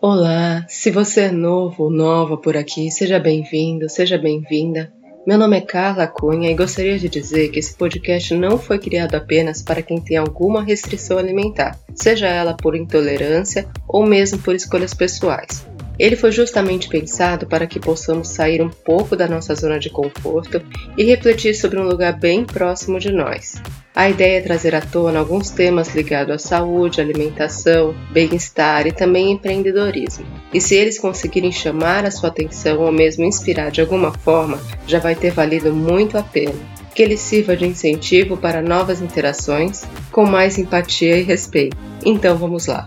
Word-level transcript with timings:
Olá, 0.00 0.64
se 0.68 0.90
você 0.90 1.22
é 1.22 1.30
novo 1.30 1.84
ou 1.84 1.90
nova 1.90 2.36
por 2.36 2.56
aqui, 2.56 2.90
seja 2.90 3.18
bem-vindo, 3.18 3.88
seja 3.88 4.18
bem-vinda. 4.18 4.92
Meu 5.24 5.38
nome 5.38 5.56
é 5.56 5.60
Carla 5.60 6.06
Cunha 6.06 6.50
e 6.50 6.54
gostaria 6.54 6.98
de 6.98 7.08
dizer 7.08 7.50
que 7.50 7.60
esse 7.60 7.74
podcast 7.74 8.34
não 8.34 8.58
foi 8.58 8.80
criado 8.80 9.14
apenas 9.14 9.62
para 9.62 9.82
quem 9.82 10.00
tem 10.00 10.16
alguma 10.16 10.64
restrição 10.64 11.16
alimentar, 11.16 11.78
seja 11.94 12.26
ela 12.26 12.56
por 12.56 12.74
intolerância 12.74 13.68
ou 13.86 14.04
mesmo 14.04 14.38
por 14.38 14.54
escolhas 14.54 14.94
pessoais. 14.94 15.64
Ele 15.96 16.16
foi 16.16 16.32
justamente 16.32 16.88
pensado 16.88 17.46
para 17.46 17.66
que 17.66 17.78
possamos 17.78 18.28
sair 18.28 18.60
um 18.60 18.70
pouco 18.70 19.14
da 19.14 19.28
nossa 19.28 19.54
zona 19.54 19.78
de 19.78 19.90
conforto 19.90 20.60
e 20.96 21.04
refletir 21.04 21.54
sobre 21.54 21.78
um 21.78 21.84
lugar 21.84 22.18
bem 22.18 22.44
próximo 22.44 22.98
de 22.98 23.12
nós. 23.12 23.60
A 23.98 24.08
ideia 24.08 24.38
é 24.38 24.40
trazer 24.40 24.76
à 24.76 24.80
tona 24.80 25.18
alguns 25.18 25.50
temas 25.50 25.92
ligados 25.92 26.32
à 26.32 26.38
saúde, 26.38 27.00
alimentação, 27.00 27.96
bem-estar 28.12 28.86
e 28.86 28.92
também 28.92 29.32
empreendedorismo. 29.32 30.24
E 30.54 30.60
se 30.60 30.76
eles 30.76 31.00
conseguirem 31.00 31.50
chamar 31.50 32.04
a 32.04 32.10
sua 32.12 32.28
atenção 32.28 32.78
ou 32.78 32.92
mesmo 32.92 33.24
inspirar 33.24 33.72
de 33.72 33.80
alguma 33.80 34.12
forma, 34.12 34.60
já 34.86 35.00
vai 35.00 35.16
ter 35.16 35.32
valido 35.32 35.74
muito 35.74 36.16
a 36.16 36.22
pena. 36.22 36.54
Que 36.94 37.02
ele 37.02 37.16
sirva 37.16 37.56
de 37.56 37.66
incentivo 37.66 38.36
para 38.36 38.62
novas 38.62 39.02
interações 39.02 39.82
com 40.12 40.24
mais 40.24 40.58
empatia 40.58 41.18
e 41.18 41.24
respeito. 41.24 41.76
Então 42.06 42.38
vamos 42.38 42.68
lá! 42.68 42.86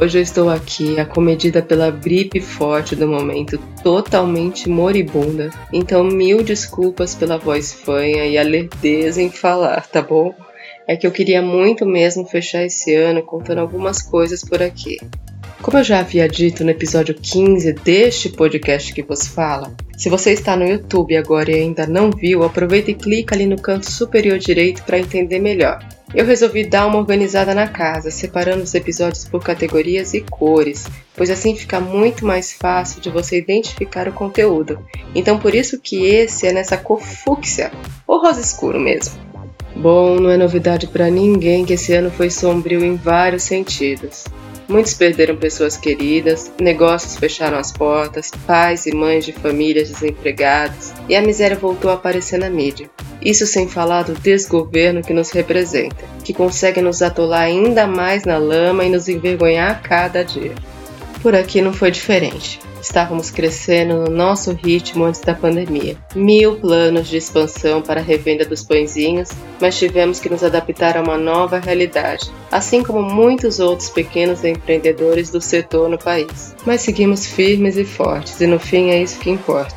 Hoje 0.00 0.18
eu 0.18 0.22
estou 0.22 0.48
aqui 0.48 0.98
acomedida 0.98 1.62
pela 1.62 1.90
gripe 1.90 2.40
forte 2.40 2.96
do 2.96 3.06
momento, 3.06 3.58
totalmente 3.82 4.68
moribunda. 4.68 5.50
Então, 5.72 6.02
mil 6.02 6.42
desculpas 6.42 7.14
pela 7.14 7.38
voz 7.38 7.72
fanha 7.72 8.24
e 8.24 8.38
a 8.38 8.42
lerdeza 8.42 9.20
em 9.20 9.30
falar, 9.30 9.86
tá 9.86 10.00
bom? 10.00 10.34
É 10.88 10.96
que 10.96 11.06
eu 11.06 11.12
queria 11.12 11.42
muito 11.42 11.86
mesmo 11.86 12.26
fechar 12.26 12.64
esse 12.64 12.94
ano 12.94 13.22
contando 13.22 13.58
algumas 13.58 14.02
coisas 14.02 14.42
por 14.42 14.62
aqui. 14.62 14.98
Como 15.60 15.78
eu 15.78 15.84
já 15.84 16.00
havia 16.00 16.28
dito 16.28 16.64
no 16.64 16.70
episódio 16.70 17.14
15 17.14 17.72
deste 17.74 18.30
podcast 18.30 18.92
que 18.92 19.02
vos 19.02 19.28
fala, 19.28 19.72
se 19.96 20.08
você 20.08 20.32
está 20.32 20.56
no 20.56 20.66
YouTube 20.66 21.16
agora 21.16 21.52
e 21.52 21.54
ainda 21.54 21.86
não 21.86 22.10
viu, 22.10 22.42
aproveita 22.42 22.90
e 22.90 22.94
clica 22.94 23.36
ali 23.36 23.46
no 23.46 23.60
canto 23.60 23.88
superior 23.88 24.38
direito 24.38 24.82
para 24.82 24.98
entender 24.98 25.38
melhor. 25.38 25.78
Eu 26.14 26.26
resolvi 26.26 26.64
dar 26.64 26.86
uma 26.86 26.98
organizada 26.98 27.54
na 27.54 27.66
casa, 27.66 28.10
separando 28.10 28.62
os 28.62 28.74
episódios 28.74 29.24
por 29.24 29.42
categorias 29.42 30.12
e 30.12 30.20
cores, 30.20 30.86
pois 31.16 31.30
assim 31.30 31.56
fica 31.56 31.80
muito 31.80 32.26
mais 32.26 32.52
fácil 32.52 33.00
de 33.00 33.08
você 33.08 33.38
identificar 33.38 34.06
o 34.08 34.12
conteúdo. 34.12 34.78
Então 35.14 35.38
por 35.38 35.54
isso 35.54 35.80
que 35.80 36.04
esse 36.04 36.46
é 36.46 36.52
nessa 36.52 36.76
cor 36.76 37.00
fúcsia, 37.00 37.72
ou 38.06 38.20
rosa 38.20 38.40
escuro 38.42 38.78
mesmo. 38.78 39.14
Bom, 39.74 40.16
não 40.16 40.30
é 40.30 40.36
novidade 40.36 40.86
para 40.86 41.08
ninguém 41.08 41.64
que 41.64 41.72
esse 41.72 41.94
ano 41.94 42.10
foi 42.10 42.28
sombrio 42.28 42.84
em 42.84 42.94
vários 42.94 43.44
sentidos. 43.44 44.24
Muitos 44.72 44.94
perderam 44.94 45.36
pessoas 45.36 45.76
queridas, 45.76 46.50
negócios 46.58 47.16
fecharam 47.16 47.58
as 47.58 47.70
portas, 47.70 48.30
pais 48.46 48.86
e 48.86 48.94
mães 48.94 49.22
de 49.22 49.30
famílias 49.30 49.90
desempregados, 49.90 50.94
e 51.10 51.14
a 51.14 51.20
miséria 51.20 51.58
voltou 51.58 51.90
a 51.90 51.94
aparecer 51.94 52.38
na 52.38 52.48
mídia. 52.48 52.88
Isso 53.20 53.46
sem 53.46 53.68
falar 53.68 54.04
do 54.04 54.14
desgoverno 54.14 55.02
que 55.02 55.12
nos 55.12 55.30
representa, 55.30 56.02
que 56.24 56.32
consegue 56.32 56.80
nos 56.80 57.02
atolar 57.02 57.42
ainda 57.42 57.86
mais 57.86 58.24
na 58.24 58.38
lama 58.38 58.82
e 58.82 58.88
nos 58.88 59.10
envergonhar 59.10 59.72
a 59.72 59.74
cada 59.74 60.24
dia. 60.24 60.54
Por 61.22 61.36
aqui 61.36 61.62
não 61.62 61.72
foi 61.72 61.92
diferente. 61.92 62.58
Estávamos 62.80 63.30
crescendo 63.30 63.94
no 63.94 64.10
nosso 64.10 64.52
ritmo 64.52 65.04
antes 65.04 65.20
da 65.20 65.32
pandemia. 65.32 65.96
Mil 66.16 66.56
planos 66.56 67.06
de 67.06 67.16
expansão 67.16 67.80
para 67.80 68.00
a 68.00 68.02
revenda 68.02 68.44
dos 68.44 68.64
pãezinhos, 68.64 69.30
mas 69.60 69.78
tivemos 69.78 70.18
que 70.18 70.28
nos 70.28 70.42
adaptar 70.42 70.96
a 70.96 71.00
uma 71.00 71.16
nova 71.16 71.60
realidade, 71.60 72.28
assim 72.50 72.82
como 72.82 73.00
muitos 73.00 73.60
outros 73.60 73.88
pequenos 73.88 74.44
empreendedores 74.44 75.30
do 75.30 75.40
setor 75.40 75.88
no 75.88 75.96
país. 75.96 76.56
Mas 76.66 76.80
seguimos 76.80 77.24
firmes 77.24 77.76
e 77.76 77.84
fortes, 77.84 78.40
e 78.40 78.46
no 78.48 78.58
fim 78.58 78.90
é 78.90 79.00
isso 79.00 79.20
que 79.20 79.30
importa. 79.30 79.76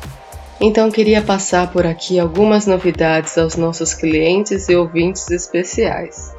Então 0.60 0.90
queria 0.90 1.22
passar 1.22 1.70
por 1.70 1.86
aqui 1.86 2.18
algumas 2.18 2.66
novidades 2.66 3.38
aos 3.38 3.54
nossos 3.54 3.94
clientes 3.94 4.68
e 4.68 4.74
ouvintes 4.74 5.30
especiais. 5.30 6.34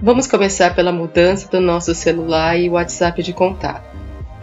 Vamos 0.00 0.26
começar 0.26 0.74
pela 0.74 0.92
mudança 0.92 1.46
do 1.48 1.60
nosso 1.60 1.94
celular 1.94 2.58
e 2.58 2.70
WhatsApp 2.70 3.22
de 3.22 3.34
contato. 3.34 3.95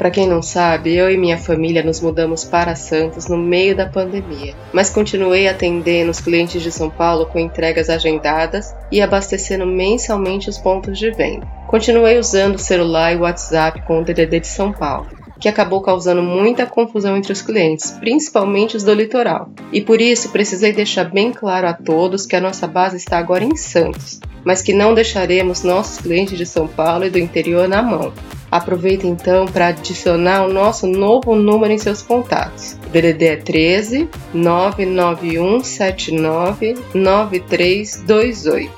Para 0.03 0.11
quem 0.11 0.27
não 0.27 0.41
sabe, 0.41 0.93
eu 0.93 1.09
e 1.09 1.15
minha 1.15 1.37
família 1.37 1.81
nos 1.81 2.01
mudamos 2.01 2.43
para 2.43 2.75
Santos 2.75 3.29
no 3.29 3.37
meio 3.37 3.73
da 3.73 3.85
pandemia, 3.85 4.53
mas 4.73 4.89
continuei 4.89 5.47
atendendo 5.47 6.11
os 6.11 6.19
clientes 6.19 6.61
de 6.61 6.73
São 6.73 6.89
Paulo 6.89 7.25
com 7.27 7.39
entregas 7.39 7.89
agendadas 7.89 8.75
e 8.91 9.01
abastecendo 9.01 9.65
mensalmente 9.65 10.49
os 10.49 10.57
pontos 10.57 10.99
de 10.99 11.09
venda. 11.11 11.47
Continuei 11.67 12.19
usando 12.19 12.55
o 12.55 12.59
celular 12.59 13.13
e 13.13 13.15
o 13.15 13.21
WhatsApp 13.21 13.81
com 13.83 14.01
o 14.01 14.03
DDD 14.03 14.41
de 14.41 14.47
São 14.47 14.73
Paulo 14.73 15.07
que 15.39 15.49
acabou 15.49 15.81
causando 15.81 16.21
muita 16.21 16.65
confusão 16.65 17.17
entre 17.17 17.33
os 17.33 17.41
clientes, 17.41 17.91
principalmente 17.91 18.77
os 18.77 18.83
do 18.83 18.93
litoral. 18.93 19.49
E 19.73 19.81
por 19.81 19.99
isso 19.99 20.29
precisei 20.29 20.71
deixar 20.71 21.05
bem 21.05 21.31
claro 21.33 21.67
a 21.67 21.73
todos 21.73 22.25
que 22.25 22.35
a 22.35 22.39
nossa 22.41 22.65
base 22.65 22.95
está 22.95 23.17
agora 23.17 23.43
em 23.43 23.55
Santos, 23.55 24.21
mas 24.45 24.61
que 24.61 24.71
não 24.71 24.93
deixaremos 24.93 25.63
nossos 25.63 25.97
clientes 25.97 26.37
de 26.37 26.45
São 26.45 26.65
Paulo 26.65 27.03
e 27.03 27.09
do 27.09 27.19
interior 27.19 27.67
na 27.67 27.81
mão. 27.81 28.13
Aproveite 28.53 29.07
então 29.07 29.47
para 29.47 29.69
adicionar 29.69 30.45
o 30.45 30.53
nosso 30.53 30.85
novo 30.85 31.33
número 31.33 31.73
em 31.73 31.79
seus 31.79 32.03
contatos. 32.03 32.77
O 32.85 32.89
DDD 32.89 33.25
é 33.25 33.35
13 33.35 34.07
991 34.31 35.63
79 35.63 36.75
9328. 36.93 38.71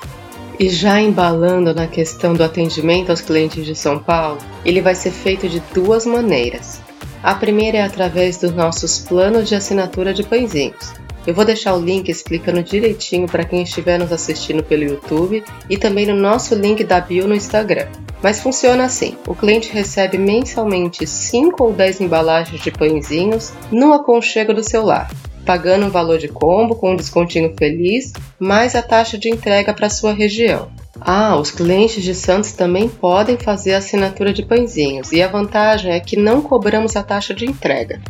E 0.58 0.70
já 0.70 0.98
embalando 0.98 1.74
na 1.74 1.86
questão 1.86 2.32
do 2.32 2.42
atendimento 2.42 3.10
aos 3.10 3.20
clientes 3.20 3.66
de 3.66 3.74
São 3.74 3.98
Paulo, 3.98 4.38
ele 4.64 4.80
vai 4.80 4.94
ser 4.94 5.10
feito 5.10 5.46
de 5.46 5.60
duas 5.74 6.06
maneiras. 6.06 6.80
A 7.22 7.34
primeira 7.34 7.76
é 7.76 7.82
através 7.82 8.38
dos 8.38 8.54
nossos 8.54 9.00
planos 9.00 9.46
de 9.46 9.54
assinatura 9.54 10.14
de 10.14 10.22
pãezinhos. 10.22 10.94
Eu 11.26 11.34
vou 11.34 11.44
deixar 11.44 11.74
o 11.74 11.84
link 11.84 12.08
explicando 12.08 12.62
direitinho 12.62 13.26
para 13.26 13.44
quem 13.44 13.62
estiver 13.62 13.98
nos 13.98 14.10
assistindo 14.10 14.62
pelo 14.62 14.84
YouTube 14.84 15.44
e 15.68 15.76
também 15.76 16.06
no 16.06 16.16
nosso 16.16 16.54
link 16.54 16.82
da 16.82 16.98
bio 16.98 17.28
no 17.28 17.34
Instagram. 17.34 17.88
Mas 18.22 18.40
funciona 18.40 18.84
assim: 18.84 19.16
o 19.26 19.34
cliente 19.34 19.72
recebe 19.72 20.18
mensalmente 20.18 21.06
5 21.06 21.62
ou 21.62 21.72
10 21.72 22.00
embalagens 22.00 22.60
de 22.60 22.70
pãezinhos 22.70 23.52
no 23.70 23.92
aconchego 23.92 24.54
do 24.54 24.62
seu 24.62 24.84
lar 24.84 25.08
pagando 25.46 25.86
um 25.86 25.90
valor 25.90 26.18
de 26.18 26.26
combo 26.26 26.74
com 26.74 26.92
um 26.92 26.96
descontinho 26.96 27.54
feliz, 27.56 28.12
mais 28.36 28.74
a 28.74 28.82
taxa 28.82 29.16
de 29.16 29.30
entrega 29.30 29.72
para 29.72 29.88
sua 29.88 30.12
região. 30.12 30.68
Ah, 31.00 31.36
os 31.38 31.52
clientes 31.52 32.02
de 32.02 32.14
Santos 32.14 32.52
também 32.52 32.88
podem 32.88 33.38
fazer 33.38 33.74
assinatura 33.74 34.32
de 34.32 34.44
pãezinhos 34.44 35.12
e 35.12 35.22
a 35.22 35.28
vantagem 35.28 35.92
é 35.92 36.00
que 36.00 36.16
não 36.16 36.42
cobramos 36.42 36.96
a 36.96 37.02
taxa 37.02 37.32
de 37.32 37.46
entrega. 37.46 38.00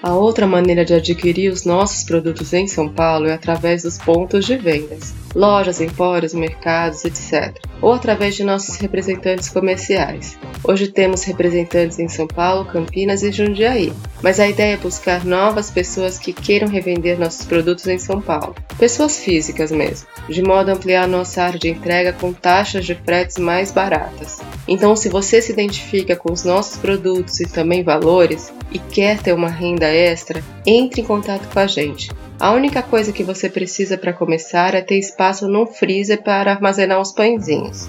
A 0.00 0.14
outra 0.14 0.46
maneira 0.46 0.84
de 0.84 0.94
adquirir 0.94 1.50
os 1.50 1.64
nossos 1.64 2.04
produtos 2.04 2.52
em 2.52 2.68
São 2.68 2.88
Paulo 2.88 3.26
é 3.26 3.32
através 3.32 3.82
dos 3.82 3.98
pontos 3.98 4.46
de 4.46 4.56
vendas, 4.56 5.12
lojas, 5.34 5.80
empórios, 5.80 6.32
mercados, 6.32 7.04
etc., 7.04 7.58
ou 7.82 7.92
através 7.92 8.36
de 8.36 8.44
nossos 8.44 8.76
representantes 8.76 9.48
comerciais. 9.48 10.38
Hoje 10.62 10.86
temos 10.86 11.24
representantes 11.24 11.98
em 11.98 12.08
São 12.08 12.28
Paulo, 12.28 12.64
Campinas 12.64 13.24
e 13.24 13.32
Jundiaí, 13.32 13.92
mas 14.22 14.38
a 14.38 14.48
ideia 14.48 14.74
é 14.74 14.76
buscar 14.76 15.24
novas 15.24 15.68
pessoas 15.68 16.16
que 16.16 16.32
queiram 16.32 16.68
revender 16.68 17.18
nossos 17.18 17.44
produtos 17.44 17.88
em 17.88 17.98
São 17.98 18.20
Paulo, 18.20 18.54
pessoas 18.78 19.18
físicas 19.18 19.72
mesmo, 19.72 20.06
de 20.28 20.42
modo 20.42 20.68
a 20.68 20.74
ampliar 20.74 21.08
nossa 21.08 21.42
área 21.42 21.58
de 21.58 21.70
entrega 21.70 22.12
com 22.12 22.32
taxas 22.32 22.86
de 22.86 22.94
fretes 22.94 23.36
mais 23.36 23.72
baratas. 23.72 24.38
Então, 24.68 24.94
se 24.94 25.08
você 25.08 25.42
se 25.42 25.50
identifica 25.50 26.14
com 26.14 26.32
os 26.32 26.44
nossos 26.44 26.76
produtos 26.76 27.40
e 27.40 27.48
também 27.48 27.82
valores 27.82 28.52
e 28.70 28.78
quer 28.78 29.22
ter 29.22 29.32
uma 29.32 29.48
renda 29.48 29.86
extra, 29.86 30.42
entre 30.66 31.00
em 31.00 31.04
contato 31.04 31.48
com 31.52 31.58
a 31.58 31.66
gente. 31.66 32.10
A 32.38 32.52
única 32.52 32.82
coisa 32.82 33.12
que 33.12 33.24
você 33.24 33.48
precisa 33.48 33.98
para 33.98 34.12
começar 34.12 34.74
é 34.74 34.80
ter 34.80 34.98
espaço 34.98 35.48
no 35.48 35.66
freezer 35.66 36.22
para 36.22 36.52
armazenar 36.52 37.00
os 37.00 37.12
pãezinhos. 37.12 37.88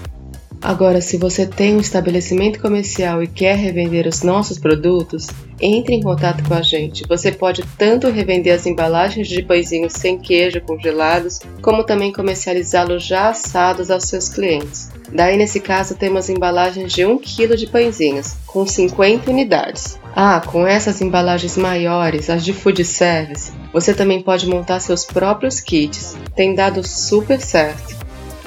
Agora, 0.62 1.00
se 1.00 1.16
você 1.16 1.46
tem 1.46 1.76
um 1.76 1.80
estabelecimento 1.80 2.60
comercial 2.60 3.22
e 3.22 3.26
quer 3.26 3.56
revender 3.56 4.06
os 4.06 4.22
nossos 4.22 4.58
produtos, 4.58 5.28
entre 5.60 5.94
em 5.94 6.02
contato 6.02 6.42
com 6.46 6.54
a 6.54 6.62
gente. 6.62 7.06
Você 7.06 7.30
pode 7.30 7.62
tanto 7.78 8.08
revender 8.08 8.54
as 8.54 8.66
embalagens 8.66 9.28
de 9.28 9.42
pãezinhos 9.42 9.92
sem 9.92 10.18
queijo 10.18 10.60
congelados, 10.62 11.40
como 11.62 11.84
também 11.84 12.12
comercializá-los 12.12 13.04
já 13.04 13.30
assados 13.30 13.90
aos 13.90 14.04
seus 14.04 14.28
clientes. 14.28 14.90
Daí, 15.12 15.36
nesse 15.36 15.60
caso, 15.60 15.94
temos 15.94 16.28
embalagens 16.28 16.92
de 16.92 17.04
1 17.04 17.18
kg 17.18 17.56
de 17.56 17.66
pãezinhos, 17.66 18.34
com 18.46 18.66
50 18.66 19.30
unidades. 19.30 19.99
Ah, 20.14 20.40
com 20.44 20.66
essas 20.66 21.00
embalagens 21.00 21.56
maiores, 21.56 22.28
as 22.28 22.44
de 22.44 22.52
food 22.52 22.84
service, 22.84 23.52
você 23.72 23.94
também 23.94 24.20
pode 24.20 24.46
montar 24.48 24.80
seus 24.80 25.04
próprios 25.04 25.60
kits. 25.60 26.16
Tem 26.34 26.54
dado 26.54 26.86
super 26.86 27.40
certo. 27.40 28.00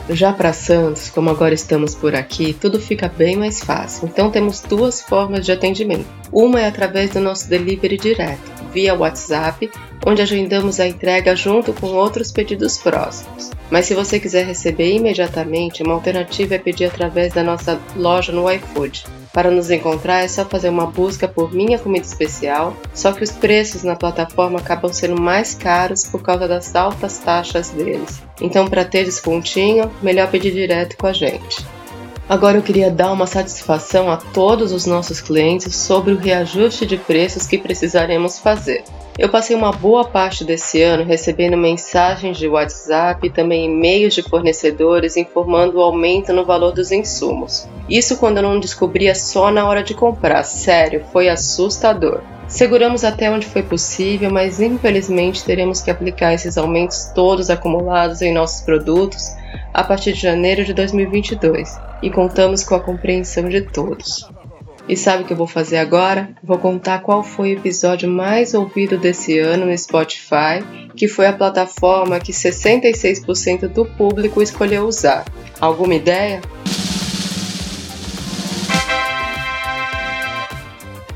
Já 0.09 0.33
para 0.33 0.51
Santos, 0.51 1.09
como 1.09 1.29
agora 1.29 1.53
estamos 1.53 1.95
por 1.95 2.13
aqui, 2.13 2.53
tudo 2.53 2.77
fica 2.77 3.07
bem 3.07 3.37
mais 3.37 3.61
fácil. 3.61 4.05
Então 4.05 4.29
temos 4.29 4.59
duas 4.59 5.01
formas 5.01 5.45
de 5.45 5.53
atendimento. 5.53 6.05
Uma 6.29 6.59
é 6.59 6.67
através 6.67 7.11
do 7.11 7.21
nosso 7.21 7.47
delivery 7.47 7.97
direto, 7.97 8.51
via 8.73 8.93
WhatsApp, 8.93 9.71
onde 10.05 10.21
agendamos 10.21 10.81
a 10.81 10.87
entrega 10.87 11.33
junto 11.37 11.71
com 11.71 11.87
outros 11.87 12.33
pedidos 12.33 12.77
próximos. 12.77 13.51
Mas 13.71 13.85
se 13.85 13.95
você 13.95 14.19
quiser 14.19 14.45
receber 14.45 14.93
imediatamente, 14.93 15.81
uma 15.81 15.93
alternativa 15.93 16.55
é 16.55 16.59
pedir 16.59 16.85
através 16.85 17.33
da 17.33 17.41
nossa 17.41 17.79
loja 17.95 18.33
no 18.33 18.51
iFood. 18.51 19.05
Para 19.33 19.49
nos 19.49 19.71
encontrar 19.71 20.23
é 20.23 20.27
só 20.27 20.45
fazer 20.45 20.69
uma 20.69 20.85
busca 20.85 21.27
por 21.27 21.51
Minha 21.51 21.79
Comida 21.79 22.05
Especial, 22.05 22.77
só 22.93 23.11
que 23.11 23.23
os 23.23 23.31
preços 23.31 23.83
na 23.83 23.95
plataforma 23.95 24.59
acabam 24.59 24.93
sendo 24.93 25.19
mais 25.19 25.55
caros 25.55 26.03
por 26.03 26.21
causa 26.21 26.47
das 26.47 26.75
altas 26.75 27.17
taxas 27.17 27.71
deles. 27.71 28.21
Então, 28.39 28.67
para 28.67 28.85
ter 28.85 29.05
descontinho, 29.05 29.91
melhor 30.03 30.29
pedir 30.29 30.51
direto 30.51 30.95
com 30.97 31.07
a 31.07 31.13
gente. 31.13 31.65
Agora 32.33 32.57
eu 32.57 32.63
queria 32.63 32.89
dar 32.89 33.11
uma 33.11 33.27
satisfação 33.27 34.09
a 34.09 34.17
todos 34.17 34.71
os 34.71 34.87
nossos 34.87 35.21
clientes 35.21 35.75
sobre 35.75 36.13
o 36.13 36.17
reajuste 36.17 36.83
de 36.83 36.97
preços 36.97 37.45
que 37.45 37.59
precisaremos 37.59 38.39
fazer. 38.39 38.83
Eu 39.19 39.29
passei 39.29 39.55
uma 39.55 39.71
boa 39.71 40.03
parte 40.03 40.43
desse 40.43 40.81
ano 40.81 41.03
recebendo 41.03 41.55
mensagens 41.55 42.35
de 42.35 42.47
WhatsApp 42.47 43.27
e 43.27 43.29
também 43.29 43.65
e-mails 43.65 44.15
de 44.15 44.23
fornecedores 44.23 45.15
informando 45.15 45.77
o 45.77 45.81
aumento 45.81 46.33
no 46.33 46.43
valor 46.43 46.71
dos 46.71 46.91
insumos. 46.91 47.67
Isso 47.87 48.17
quando 48.17 48.37
eu 48.37 48.43
não 48.43 48.59
descobria 48.59 49.13
só 49.13 49.51
na 49.51 49.67
hora 49.67 49.83
de 49.83 49.93
comprar, 49.93 50.41
sério, 50.41 51.05
foi 51.13 51.29
assustador. 51.29 52.21
Seguramos 52.47 53.03
até 53.03 53.29
onde 53.29 53.45
foi 53.45 53.61
possível, 53.61 54.31
mas 54.31 54.59
infelizmente 54.59 55.45
teremos 55.45 55.83
que 55.83 55.91
aplicar 55.91 56.33
esses 56.33 56.57
aumentos 56.57 57.11
todos 57.13 57.51
acumulados 57.51 58.23
em 58.23 58.33
nossos 58.33 58.61
produtos 58.61 59.35
a 59.71 59.83
partir 59.83 60.13
de 60.13 60.21
janeiro 60.21 60.65
de 60.65 60.73
2022 60.73 61.92
e 62.03 62.11
contamos 62.11 62.63
com 62.65 62.75
a 62.75 62.79
compreensão 62.81 63.47
de 63.47 63.61
todos. 63.61 64.27
E 64.89 64.97
sabe 64.97 65.23
o 65.23 65.25
que 65.25 65.31
eu 65.31 65.37
vou 65.37 65.47
fazer 65.47 65.77
agora? 65.77 66.35
Vou 66.43 66.57
contar 66.57 66.99
qual 66.99 67.23
foi 67.23 67.53
o 67.53 67.57
episódio 67.57 68.09
mais 68.09 68.53
ouvido 68.53 68.97
desse 68.97 69.39
ano 69.39 69.65
no 69.65 69.77
Spotify, 69.77 70.61
que 70.93 71.07
foi 71.07 71.25
a 71.25 71.31
plataforma 71.31 72.19
que 72.19 72.33
66% 72.33 73.69
do 73.69 73.85
público 73.85 74.41
escolheu 74.41 74.85
usar. 74.85 75.23
Alguma 75.61 75.95
ideia? 75.95 76.41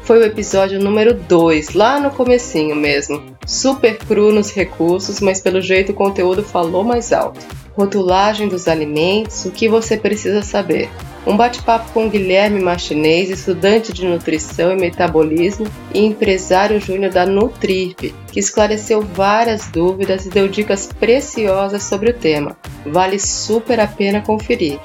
Foi 0.04 0.20
o 0.20 0.24
episódio 0.24 0.80
número 0.80 1.14
2, 1.14 1.74
lá 1.74 2.00
no 2.00 2.12
comecinho 2.12 2.78
mesmo. 2.78 3.22
Super 3.46 3.98
cru 3.98 4.32
nos 4.32 4.52
recursos, 4.52 5.20
mas 5.20 5.42
pelo 5.42 5.60
jeito 5.60 5.92
o 5.92 5.96
conteúdo 5.96 6.42
falou 6.42 6.86
mais 6.86 7.12
alto 7.12 7.67
rotulagem 7.78 8.48
dos 8.48 8.68
alimentos, 8.68 9.46
o 9.46 9.52
que 9.52 9.70
você 9.70 9.96
precisa 9.96 10.42
saber. 10.42 10.90
Um 11.28 11.38
bate-papo 11.38 11.92
com 11.92 12.10
Guilherme 12.10 12.62
Martinez, 12.62 13.30
estudante 13.30 13.94
de 13.94 14.06
nutrição 14.06 14.72
e 14.72 14.80
metabolismo 14.80 15.68
e 15.94 16.00
empresário 16.00 16.80
júnior 16.80 17.12
da 17.12 17.26
Nutrip, 17.26 18.16
que 18.32 18.40
esclareceu 18.40 19.02
várias 19.02 19.68
dúvidas 19.68 20.26
e 20.26 20.30
deu 20.30 20.48
dicas 20.48 20.88
preciosas 20.88 21.84
sobre 21.84 22.10
o 22.10 22.14
tema. 22.14 22.58
Vale 22.86 23.20
super 23.20 23.80
a 23.80 23.88
pena 23.88 24.22
conferir. 24.22 24.80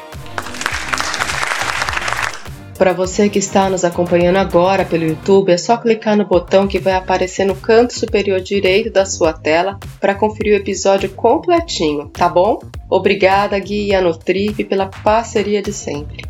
Para 2.83 2.93
você 2.93 3.29
que 3.29 3.39
está 3.39 3.71
nos 3.71 3.85
acompanhando 3.85 4.39
agora 4.39 4.85
pelo 4.85 5.05
YouTube, 5.05 5.53
é 5.53 5.57
só 5.57 5.77
clicar 5.77 6.17
no 6.17 6.27
botão 6.27 6.67
que 6.67 6.81
vai 6.81 6.95
aparecer 6.95 7.45
no 7.45 7.55
canto 7.55 7.97
superior 7.97 8.41
direito 8.41 8.91
da 8.91 9.07
sua 9.07 9.33
tela 9.33 9.79
para 10.01 10.17
conferir 10.17 10.55
o 10.55 10.57
episódio 10.57 11.09
completinho, 11.11 12.09
tá 12.09 12.29
bom? 12.29 12.59
Obrigada, 12.91 13.57
Gui 13.57 13.91
e 13.91 13.95
a 13.95 14.03
Nutrip, 14.03 14.65
pela 14.65 14.87
parceria 14.87 15.63
de 15.63 15.73
sempre. 15.73 16.25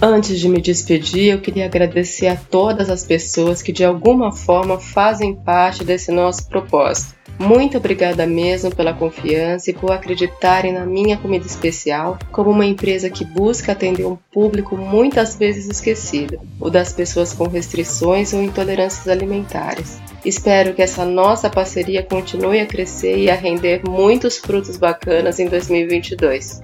Antes 0.00 0.38
de 0.38 0.48
me 0.48 0.60
despedir, 0.60 1.32
eu 1.32 1.40
queria 1.40 1.64
agradecer 1.64 2.28
a 2.28 2.36
todas 2.36 2.88
as 2.90 3.02
pessoas 3.02 3.60
que 3.60 3.72
de 3.72 3.84
alguma 3.84 4.30
forma 4.30 4.78
fazem 4.78 5.34
parte 5.34 5.82
desse 5.82 6.12
nosso 6.12 6.48
propósito. 6.48 7.17
Muito 7.38 7.78
obrigada 7.78 8.26
mesmo 8.26 8.74
pela 8.74 8.92
confiança 8.92 9.70
e 9.70 9.74
por 9.74 9.92
acreditarem 9.92 10.72
na 10.72 10.84
minha 10.84 11.16
comida 11.16 11.46
especial 11.46 12.18
como 12.32 12.50
uma 12.50 12.66
empresa 12.66 13.08
que 13.08 13.24
busca 13.24 13.72
atender 13.72 14.04
um 14.04 14.18
público 14.32 14.76
muitas 14.76 15.36
vezes 15.36 15.68
esquecido, 15.68 16.40
o 16.60 16.68
das 16.68 16.92
pessoas 16.92 17.32
com 17.32 17.46
restrições 17.46 18.32
ou 18.32 18.42
intolerâncias 18.42 19.06
alimentares. 19.06 20.00
Espero 20.24 20.74
que 20.74 20.82
essa 20.82 21.04
nossa 21.04 21.48
parceria 21.48 22.02
continue 22.02 22.60
a 22.60 22.66
crescer 22.66 23.16
e 23.16 23.30
a 23.30 23.34
render 23.34 23.82
muitos 23.88 24.36
frutos 24.36 24.76
bacanas 24.76 25.38
em 25.38 25.46
2022. 25.46 26.60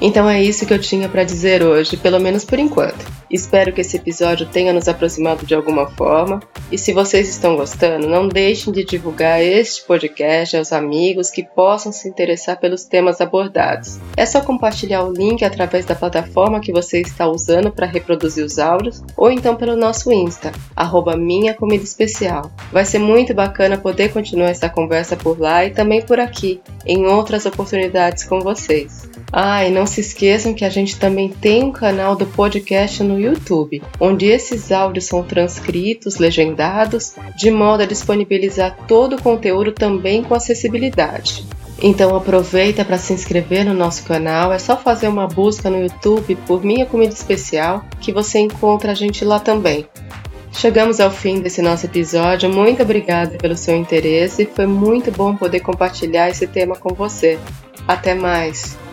Então 0.00 0.30
é 0.30 0.40
isso 0.40 0.64
que 0.64 0.72
eu 0.72 0.78
tinha 0.78 1.08
para 1.08 1.24
dizer 1.24 1.62
hoje, 1.62 1.96
pelo 1.96 2.20
menos 2.20 2.44
por 2.44 2.58
enquanto. 2.58 3.04
Espero 3.30 3.72
que 3.72 3.80
esse 3.80 3.96
episódio 3.96 4.46
tenha 4.46 4.72
nos 4.72 4.88
aproximado 4.88 5.44
de 5.44 5.54
alguma 5.54 5.86
forma. 5.90 6.40
E 6.70 6.78
se 6.78 6.92
vocês 6.92 7.28
estão 7.28 7.56
gostando, 7.56 8.06
não 8.06 8.28
deixem 8.28 8.72
de 8.72 8.84
divulgar 8.84 9.42
este 9.42 9.84
podcast 9.84 10.56
aos 10.56 10.72
amigos 10.72 11.30
que 11.30 11.42
possam 11.42 11.90
se 11.90 12.08
interessar 12.08 12.58
pelos 12.58 12.84
temas 12.84 13.20
abordados. 13.20 13.98
É 14.16 14.24
só 14.24 14.40
compartilhar 14.40 15.02
o 15.02 15.12
link 15.12 15.44
através 15.44 15.84
da 15.84 15.94
plataforma 15.94 16.60
que 16.60 16.72
você 16.72 17.00
está 17.00 17.26
usando 17.26 17.70
para 17.70 17.86
reproduzir 17.86 18.44
os 18.44 18.58
áudios 18.58 19.02
ou 19.16 19.30
então 19.30 19.56
pelo 19.56 19.76
nosso 19.76 20.12
Insta, 20.12 20.52
Minha 21.18 21.54
Comida 21.54 21.84
Especial. 21.84 22.50
Vai 22.72 22.84
ser 22.84 22.98
muito 22.98 23.34
bacana 23.34 23.76
poder 23.76 24.12
continuar 24.12 24.50
essa 24.50 24.68
conversa 24.68 25.16
por 25.16 25.38
lá 25.38 25.64
e 25.64 25.70
também 25.70 26.00
por 26.02 26.20
aqui, 26.20 26.60
em 26.86 27.06
outras 27.06 27.44
oportunidades 27.44 28.24
com 28.24 28.40
vocês. 28.40 29.08
Ah, 29.32 29.64
e 29.64 29.70
não 29.70 29.86
se 29.86 30.00
esqueçam 30.00 30.54
que 30.54 30.64
a 30.64 30.70
gente 30.70 30.98
também 30.98 31.28
tem 31.28 31.64
um 31.64 31.72
canal 31.72 32.16
do 32.16 32.26
podcast 32.26 33.02
no 33.02 33.20
YouTube, 33.20 33.82
onde 34.00 34.26
esses 34.26 34.72
áudios 34.72 35.04
são 35.04 35.22
transcritos, 35.22 36.16
legendados, 36.16 37.14
de 37.36 37.50
modo 37.50 37.82
a 37.82 37.86
disponibilizar 37.86 38.76
todo 38.86 39.16
o 39.16 39.22
conteúdo 39.22 39.72
também 39.72 40.22
com 40.22 40.34
acessibilidade. 40.34 41.46
Então 41.80 42.16
aproveita 42.16 42.84
para 42.84 42.98
se 42.98 43.12
inscrever 43.12 43.64
no 43.64 43.74
nosso 43.74 44.02
canal, 44.04 44.52
é 44.52 44.58
só 44.58 44.76
fazer 44.76 45.06
uma 45.08 45.28
busca 45.28 45.70
no 45.70 45.80
YouTube 45.80 46.34
por 46.46 46.64
Minha 46.64 46.86
Comida 46.86 47.12
Especial 47.12 47.84
que 48.00 48.12
você 48.12 48.38
encontra 48.40 48.92
a 48.92 48.94
gente 48.94 49.24
lá 49.24 49.38
também. 49.38 49.86
Chegamos 50.50 50.98
ao 50.98 51.10
fim 51.10 51.40
desse 51.40 51.62
nosso 51.62 51.86
episódio. 51.86 52.52
Muito 52.52 52.82
obrigada 52.82 53.36
pelo 53.38 53.56
seu 53.56 53.76
interesse. 53.76 54.48
Foi 54.56 54.66
muito 54.66 55.12
bom 55.12 55.36
poder 55.36 55.60
compartilhar 55.60 56.30
esse 56.30 56.48
tema 56.48 56.74
com 56.74 56.92
você. 56.94 57.38
Até 57.86 58.12
mais! 58.12 58.87